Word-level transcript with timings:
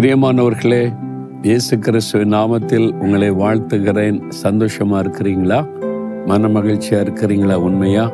பிரியமானவர்களே 0.00 0.92
இயேசு 1.42 1.78
கிறிஸ்துவ 1.78 2.24
நாமத்தில் 2.24 2.92
உங்களை 2.92 3.30
வாழ்த்துகிறேன். 3.30 4.22
சந்தோஷமா 4.42 5.02
இருக்கிறீங்களா? 5.02 5.66
மன 6.26 6.48
மகிழ்ச்சியா 6.48 6.90
இருக்கிறீங்களா? 6.90 7.54
உண்மையா? 7.54 8.12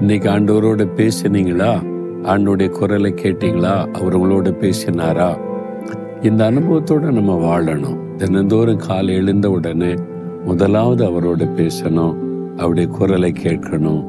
இன்னைக்கு 0.00 0.30
ஆண்டவரோட 0.30 0.88
பேசினீங்களா? 0.96 1.82
ஆண்டோடைய 2.22 2.68
குரலை 2.68 3.12
கேட்டீங்களா? 3.12 3.90
அவர் 3.90 4.18
உங்களோட 4.18 4.54
பேசினாரா? 4.60 5.38
இந்த 6.22 6.50
அனுபவத்தோட 6.50 7.12
நம்ம 7.12 7.34
வாழணும். 7.36 8.14
தினந்தோறும் 8.16 8.78
காலை 8.78 9.14
எழுந்த 9.14 9.50
உடனே 9.50 9.94
முதலாவது 10.44 11.10
அவரோட 11.10 11.48
பேசணும். 11.56 12.14
அவருடைய 12.56 12.88
குரலை 12.88 13.32
கேட்கணும். 13.42 14.04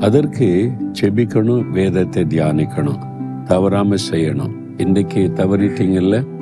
அதற்கு 0.00 0.70
செபிக்கணும் 1.00 1.70
வேதத்தை 1.70 2.26
தியானிக்கணும். 2.28 2.98
தவறாம 3.44 3.94
செய்யணும். 4.10 4.52
இன்னைக்கு 4.76 5.30
தவறிட்டீங்கல்ல? 5.34 6.36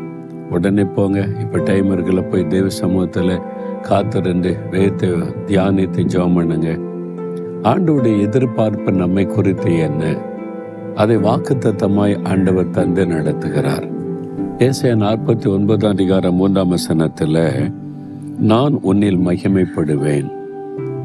உடனே 0.50 0.84
போங்க. 0.84 1.28
இப்போ 1.40 1.58
டைம் 1.58 1.90
இருக்குல்ல 1.90 2.30
போய் 2.30 2.46
தெய்வ 2.46 2.68
சமூகத்தில் 2.68 3.40
காத்திருந்து 3.82 4.58
வேத்தை 4.70 5.08
தியானித்து 5.46 6.04
ஜெபம் 6.04 6.34
பண்ணுங்க. 6.34 6.78
ஆண்டோடைய 7.62 8.20
எதிர்பார்ப்பு 8.20 8.92
நம்மை 8.92 9.26
குறித்து 9.26 9.78
என்ன? 9.78 10.16
அதை 10.94 11.16
வாக்குத்தத்தமாய் 11.16 12.24
ஆண்டவர் 12.24 12.70
தந்து 12.70 13.06
நடத்துகிறார். 13.06 13.94
ஏசாய 14.58 14.96
நாற்பத்தி 14.96 15.48
ஒன்பதாம் 15.48 15.90
அதிகாரம் 15.90 16.34
மூன்றாம் 16.34 16.68
வசனத்தில் 16.68 17.72
நான் 18.38 18.78
உன்னில் 18.82 19.18
மகிமைப்படுவேன். 19.18 20.30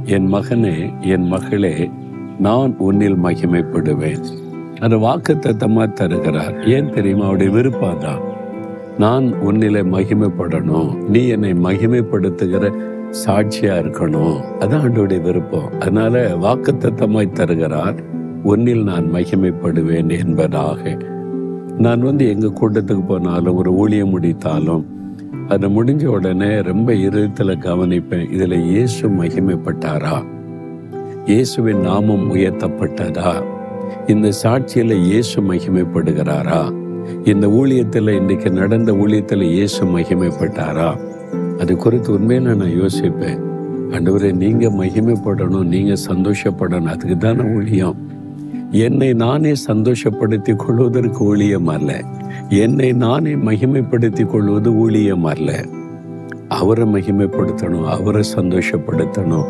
என் 0.03 0.33
மகனே 0.33 0.99
என் 1.01 1.27
மகளே 1.27 1.91
நான் 2.39 2.77
உன்னில் 2.77 3.17
மகிமைப்படுவேன். 3.17 4.23
அந்த 4.79 4.97
வாக்கு 4.97 5.33
தத்தமாக 5.33 5.93
தருகிறார். 5.93 6.67
ஏன் 6.67 6.89
தெரியுமா? 6.89 7.23
அவருடைய 7.23 7.51
விருப்பம் 7.51 7.97
தான் 7.97 8.30
நான் 8.97 9.33
உன்னிலே 9.33 9.81
மகிமைப்படணும். 9.81 10.95
நீ 10.95 11.27
என்னை 11.27 11.51
மகிமைப்படுத்துகிற 11.51 12.73
சாட்சியா 13.25 13.79
இருக்கணும். 13.79 14.41
அதான் 14.59 14.81
ஆண்டோடைய 14.83 15.21
விருப்பம். 15.21 15.71
அதனால 15.79 16.35
வாக்கு 16.35 16.71
தத்தமாய் 16.71 17.31
தருகிறார். 17.31 17.95
ஒன்னில் 18.43 18.83
நான் 18.83 19.13
மகிமைப்படுவேன் 19.13 20.19
என்பதாக. 20.19 20.97
நான் 21.77 22.01
வந்து 22.01 22.29
எங்க 22.29 22.47
கூட்டத்துக்கு 22.47 23.05
போனாலும் 23.07 23.55
ஒரு 23.55 23.73
ஊழியம் 23.73 24.09
முடித்தாலும் 24.09 24.85
அது 25.47 25.69
முடிஞ்ச 25.69 26.05
உடனே 26.05 26.61
ரொம்ப 26.61 26.93
இருதயத்தில் 26.93 27.57
கவனிப்பேன் 27.57 28.31
இதில் 28.31 28.63
இயேசு 28.63 29.09
மகிமைப்பட்டாரா? 29.09 30.25
இயேசுவின் 31.25 31.79
நாமம் 31.79 32.35
உயர்த்தப்பட்டதா? 32.35 33.43
இந்த 34.07 34.31
சாட்சியில் 34.43 34.91
இயேசு 34.91 35.41
மகிமைப்படுகிறாரா? 35.41 36.80
இந்த 37.23 37.47
ஊழியத்துல 37.47 38.09
இன்னைக்கு 38.09 38.51
நடந்த 38.51 38.91
ஊழியத்துல 38.91 39.41
இயேசு 39.41 39.85
மகிமைப்பட்டாரா? 39.85 40.97
அது 41.59 41.75
குறித்து 41.75 42.13
உண்மையில 42.13 42.55
நான் 42.55 42.67
யோசிப்பேன். 42.67 43.39
ஆண்டவரே 43.89 44.33
நீங்க 44.33 44.69
மகிமைப்படணும் 44.69 45.63
நீங்க 45.63 45.93
சந்தோஷப்படணும். 46.07 46.85
அதுக்கு 46.85 47.17
தானே 47.17 47.41
ஊழியம். 47.41 47.95
என்னை 48.71 49.13
நானே 49.13 49.53
சந்தோஷப்படுத்திக் 49.67 50.55
கொள்வதற்கு 50.55 51.23
ஊழியம் 51.23 51.67
அல்ல. 51.67 52.03
என்னை 52.49 52.91
நானே 52.91 53.35
மகிமைப்படுத்திக் 53.35 54.25
கொள்வது 54.25 54.75
ஊழியம் 54.75 55.23
அல்ல. 55.23 55.65
அவரை 56.47 56.83
மகிமைப்படுத்தணும் 56.83 57.85
அவரை 57.85 58.23
சந்தோஷப்படுத்தணும். 58.35 59.45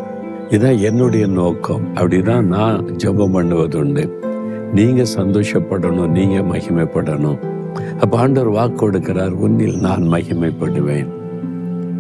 இதான் 0.50 0.80
என்னுடைய 0.80 1.28
நோக்கம். 1.28 1.96
அப்படிதான் 1.96 2.42
நான் 2.42 2.86
ஜெபம் 2.86 3.34
பண்ணுவதுண்டு. 3.34 4.10
நீங்கள் 4.74 5.14
சந்தோஷப்படணும் 5.16 6.08
நீங்கள் 6.08 6.48
மகிமைப்படணும். 6.52 7.40
அப்போ 8.00 8.18
ஆண்டவர் 8.18 8.50
வாக்கு 8.50 8.78
கொடுக்கிறார் 8.82 9.30
உன்னில் 9.30 9.78
நான் 9.78 10.04
மகிமைப்படுவேன். 10.12 11.10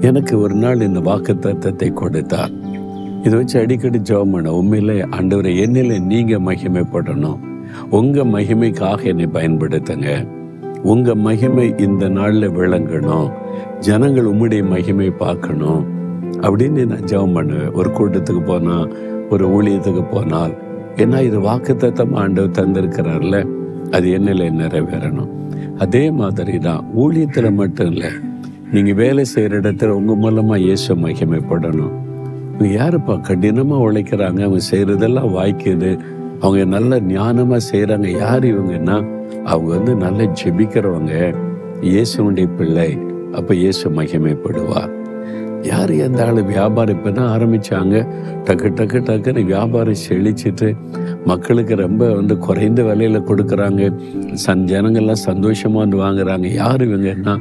எனக்கு 0.01 0.39
ஒரு 0.39 0.55
நாள் 0.55 0.81
இந்த 0.81 0.99
வாக்கு 0.99 1.33
தத்தத்தை 1.33 1.93
கொடுத்தார். 1.93 2.51
இதை 3.23 3.33
வச்சு 3.37 3.59
அடிக்கடி 3.59 3.99
ஜெபம் 3.99 4.31
பண்ண 4.31 4.53
உண்மையிலே 4.53 5.01
ஆண்டவரை 5.01 5.51
என்னில் 5.65 5.99
நீங்கள் 5.99 6.45
மகிமைப்படணும். 6.45 7.39
உங்கள் 7.89 8.31
மகிமைக்காக 8.35 9.03
என்னை 9.03 9.27
பயன்படுத்துங்க. 9.33 10.27
உங்கள் 10.83 11.21
மகிமை 11.27 11.73
இந்த 11.77 12.09
நாளில் 12.09 12.49
விளங்கணும். 12.49 13.31
ஜனங்கள் 13.79 14.25
உம்முடைய 14.25 14.63
மகிமை 14.69 15.09
பார்க்கணும். 15.09 15.81
அப்படின்னு 16.41 16.85
நான் 16.85 17.07
ஜெபம் 17.11 17.33
பண்ணுவேன். 17.33 17.71
ஒரு 17.71 17.89
கூட்டத்துக்கு 17.89 18.43
போனால் 18.45 18.95
ஒரு 19.29 19.45
ஊழியத்துக்கு 19.47 20.03
போனால் 20.11 20.53
ஏன்னா 20.97 21.21
இது 21.21 21.39
வாக்குத்தத்தம் 21.39 22.13
ஆண்டவர் 22.13 22.57
தந்திருக்கிறார்ல 22.59 23.45
அது 23.91 24.09
என்னில் 24.09 24.57
நிறைவேறணும்? 24.57 25.29
அதே 25.77 26.11
மாதிரி 26.11 26.59
தான் 26.59 26.85
ஊழியத்தில் 26.95 27.53
மட்டும் 27.53 27.91
இல்லை 27.91 28.09
நீங்கள் 28.71 28.93
வேலை 28.93 29.25
செய்கிற 29.25 29.59
இடத்துல 29.59 29.87
உங்கள் 29.87 30.15
மூலமாக 30.15 30.59
இயேசு 30.59 30.95
மகிமைப்படணும். 30.95 32.09
இவங்க 32.53 32.83
யாருப்பா? 32.83 33.21
கடினமாக 33.21 33.91
உழைக்கிறாங்க 33.91 34.39
அவங்க 34.41 34.59
செய்கிறதெல்லாம் 34.71 35.33
வாய்க்குது. 35.37 35.99
அவங்க 36.39 36.65
நல்ல 36.65 36.99
ஞானமாக 36.99 37.57
செய்கிறாங்க 37.71 38.17
யார் 38.17 38.43
இவங்கன்னா? 38.43 39.05
அவங்க 39.45 39.75
வந்து 39.77 39.95
நல்லா 39.95 40.23
ஜெபிக்கிறவங்க. 40.23 41.33
இயேசுனுடைய 41.81 42.47
பிள்ளை. 42.57 42.97
அப்போ 43.33 43.53
இயேசு 43.55 43.89
மகிமைப்படுவார். 43.89 45.00
யார் 45.63 45.91
எந்த 45.91 46.25
ஆள் 46.25 46.43
வியாபாரம் 46.43 46.95
இப்பதான் 46.97 47.29
ஆரம்பித்தாங்க 47.35 48.07
டக்கு 48.43 48.69
டக்கு 48.69 48.99
டக்குன்னு 48.99 49.45
வியாபாரம் 49.45 49.99
செழிச்சிட்டு 50.09 50.75
மக்களுக்கு 51.25 51.75
ரொம்ப 51.75 52.13
வந்து 52.13 52.37
குறைந்த 52.37 52.83
விலையில் 52.83 53.27
கொடுக்குறாங்க. 53.27 53.91
சன் 54.33 54.63
ஜனங்கள்லாம் 54.67 55.25
சந்தோஷமாக 55.29 55.79
வந்து 55.79 55.97
வாங்குறாங்க. 55.97 56.47
யார் 56.53 56.81
இவங்கன்னா? 56.81 57.35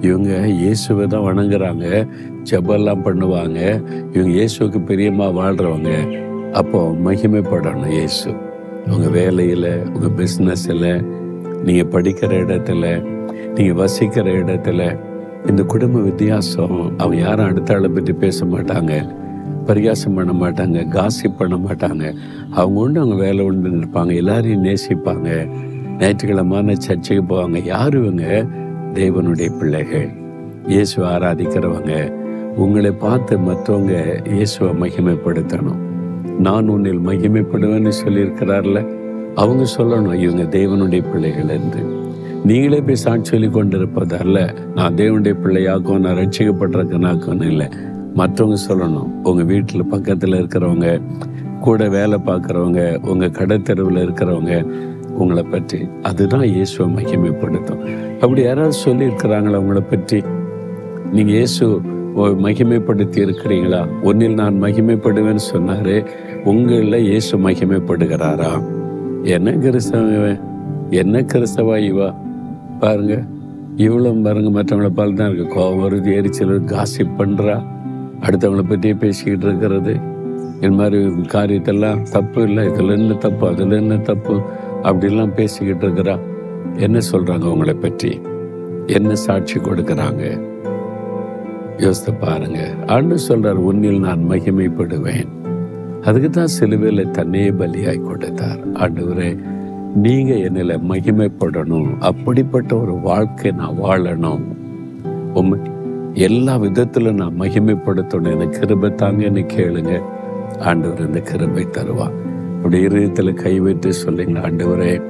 இவங்க 0.00 0.46
இயேசுவை 0.46 1.06
தான் 1.06 1.22
வணங்குறாங்க. 1.22 1.86
ஜபெல்லாம் 2.50 3.04
பண்ணுவாங்க. 3.04 3.60
இவங்க 4.12 4.30
இயேசுவுக்கு 4.38 4.80
பெரியம்மா 4.84 5.28
வாழ்கிறவங்க 5.28 5.92
அப்போ 6.52 6.80
மகிமைப்படணும் 7.04 7.90
இயேசு. 7.90 8.30
உங்கள் 8.90 9.10
வேலையில் 9.10 9.84
உங்கள் 9.94 10.16
பிஸ்னஸில் 10.16 11.04
நீங்கள் 11.64 11.90
படிக்கிற 11.90 12.30
இடத்துல 12.44 12.84
நீங்கள் 13.54 13.74
வசிக்கிற 13.74 14.30
இடத்துல 14.30 14.96
இந்த 15.48 15.62
குடும்ப 15.62 16.00
வித்தியாசம் 16.00 16.98
அவங்க 16.98 17.22
யாரும் 17.22 17.46
அடுத்த 17.46 17.74
ஆளை 17.74 17.88
பற்றி 17.88 18.12
பேச 18.12 18.44
மாட்டாங்க 18.44 19.20
பரிகாசம் 19.66 20.14
பண்ண 20.14 20.32
மாட்டாங்க 20.32 20.86
காசிப் 20.88 21.36
பண்ண 21.38 21.56
மாட்டாங்க. 21.56 22.14
அவங்க 22.50 22.80
உண்டு 22.80 23.00
அவங்க 23.00 23.22
வேலை 23.22 23.44
உண்டு 23.44 23.70
இருப்பாங்க 23.70 24.14
எல்லாரையும் 24.14 24.64
நேசிப்பாங்க. 24.64 25.48
ஞாயிற்றுக்கிழமான 25.98 26.74
சர்ச்சைக்கு 26.74 27.34
போவாங்க. 27.34 27.64
யார் 27.64 27.96
இவங்க? 27.96 28.46
தேவனுடைய 28.94 29.58
பிள்ளைகள். 29.58 30.10
இயேசுவை 30.66 31.10
ஆராதிக்கிறவங்க. 31.10 32.12
உங்களை 32.56 32.90
பார்த்து 32.90 33.38
மற்றவங்க 33.38 34.26
இயேசுவை 34.32 34.88
மகிமைப்படுத்தணும். 34.88 35.80
நான் 36.38 36.68
உன்னில் 36.68 36.98
மகிமைப்படுவேன்னு 36.98 37.92
சொல்லியிருக்கிறார்ல. 38.04 38.86
அவங்க 39.34 39.66
சொல்லணும் 39.76 40.14
இவங்க 40.14 40.58
தேவனுடைய 40.58 41.10
பிள்ளைகள் 41.12 41.48
என்று. 41.48 42.01
நீங்களே 42.44 42.80
போய் 42.80 42.94
சாட்சி 42.94 43.30
சொல்லி 43.30 43.46
கொண்டிருப்பதல்ல 43.46 44.38
நான் 44.74 44.94
தேவனுடைய 44.94 45.34
பிள்ளையாக்கும் 45.42 45.98
நான் 45.98 46.16
ரட்சிக்கப்பட்டிருக்கனாக்கும் 46.16 47.42
இல்லை. 47.42 47.66
மற்றவங்க 48.16 48.56
சொல்லணும். 48.68 49.10
உங்கள் 49.22 49.44
வீட்டில் 49.44 49.84
பக்கத்தில் 49.86 50.34
இருக்கிறவங்க 50.34 51.00
கூட 51.60 51.88
வேலை 51.88 52.18
பார்க்குறவங்க 52.26 53.00
உங்கள் 53.00 53.30
கடைத்தெருவில் 53.30 54.00
இருக்கிறவங்க 54.06 54.66
உங்களை 55.18 55.42
பற்றி. 55.42 55.78
அதுதான் 56.02 56.42
இயேசுவை 56.42 57.04
மகிமைப்படுத்தும். 57.04 57.82
அப்படி 58.20 58.42
யாராவது 58.42 58.76
சொல்லியிருக்கிறாங்களா 58.84 59.56
உங்களை 59.56 59.82
பற்றி? 59.82 60.22
நீங்கள் 61.12 61.34
இயேசு 61.34 61.80
மகிமைப்படுத்தி 62.46 63.18
இருக்கிறீங்களா? 63.26 63.86
ஒன்னில் 64.02 64.34
நான் 64.34 64.62
மகிமைப்படுவேன்னு 64.62 65.44
சொன்னாரு 65.54 66.06
உங்களில் 66.44 67.06
இயேசு 67.10 67.38
மகிமைப்படுகிறாரா? 67.38 68.62
என்ன 69.22 69.50
கிறிஸ்தவன் 69.50 70.40
என்ன 70.90 71.20
கிறிஸ்தவா 71.20 71.76
இவா? 71.90 72.08
பாருங்க. 72.82 73.24
இவ்வளவு 73.76 74.22
பாருங்க 74.22 74.62
மற்றவங்கள 74.62 74.88
பால் 74.88 75.14
தான் 75.14 75.34
இருக்கு. 75.34 75.60
கோவம் 75.60 75.82
வருது 75.84 76.14
எரிச்சல் 76.14 76.64
காசிப் 76.64 77.14
பண்றா. 77.18 77.64
அடுத்தவங்கள 78.20 78.62
பற்றியே 78.68 78.94
பேசிக்கிட்டு 78.94 79.46
இருக்கிறது. 79.46 79.96
இது 80.56 80.70
மாதிரி 80.70 81.04
காரியத்தெல்லாம் 81.04 82.02
தப்பு 82.02 82.42
இல்லை. 82.42 82.66
இதுல 82.66 82.92
என்ன 82.92 83.14
தப்பு 83.14 83.48
அதுல 83.48 83.76
என்ன 83.76 83.98
தப்பு? 83.98 84.40
அப்படிலாம் 84.82 85.34
பேசிக்கிட்டு 85.34 85.86
இருக்கிறா. 85.86 86.18
என்ன 86.76 86.98
சொல்றாங்க 87.12 87.44
உங்களை 87.44 87.74
பற்றி? 87.74 88.20
என்ன 88.86 89.14
சாட்சி 89.14 89.58
கொடுக்குறாங்க? 89.58 90.40
யோசித்து 91.78 92.26
பாருங்க. 92.26 92.74
ஆண்டு 92.86 93.16
சொல்றார் 93.28 93.60
உன்னில் 93.68 94.00
நான் 94.00 94.26
மகிமைப்படுவேன். 94.28 95.28
அதுக்கு 96.02 96.30
தான் 96.30 96.46
சிலுவையில் 96.46 97.10
தன்னையே 97.10 97.50
பலியாய் 97.50 98.04
கொடுத்தார். 98.04 98.72
ஆண்டவரே 98.72 99.38
நீங்க 99.94 100.34
என்னில 100.34 100.80
மகிமைப்படணும். 100.88 101.98
அப்படிப்பட்ட 101.98 102.76
ஒரு 102.76 102.92
வாழ்க்கை 102.92 103.50
நான் 103.50 103.82
வாழணும். 103.82 104.40
உண்மை 105.34 105.58
எல்லா 106.14 106.56
விதத்தில் 106.56 107.14
நான் 107.14 107.40
மகிமைப்படுத்தணும். 107.40 108.32
எனக்கு 108.32 108.60
கிருபை 108.60 108.90
தாங்கன்னு 108.90 109.46
கேளுங்க. 109.56 110.00
ஆண்டவர் 110.60 111.06
இந்த 111.06 111.20
கிருபை 111.20 111.64
தருவா. 111.64 112.10
அப்படி 112.56 112.78
இருதயத்தில் 112.78 113.34
கை 113.34 113.60
வைத்து 113.60 113.92
சொல்லுங்க 113.92 114.40
ஆண்டவரே 114.40 115.02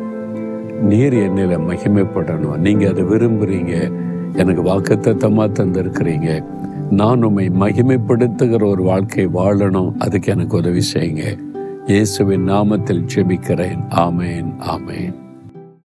நீர் 0.81 1.15
என்னில 1.15 1.61
மகிமைப்படணும். 1.61 2.57
நீங்கள் 2.57 2.91
அதை 2.91 3.03
விரும்புறீங்க. 3.03 3.93
எனக்கு 4.33 4.63
வாக்குத்தத்தமா 4.63 5.51
தந்திருக்கிறீங்க. 5.59 6.45
நான் 6.91 7.23
உண்மை 7.23 7.49
மகிமைப்படுத்துகிற 7.49 8.65
ஒரு 8.67 8.83
வாழ்க்கை 8.83 9.27
வாழணும். 9.27 9.93
அதுக்கு 9.99 10.33
எனக்கு 10.33 10.57
உதவி 10.57 10.81
செய்யுங்க. 10.95 11.39
இயேசுவின் 11.87 12.49
நாமத்தில் 12.49 13.05
ஜெபிக்கிறேன். 13.15 13.81
ஆமேன் 13.91 14.53
ஆமேன். 14.59 15.15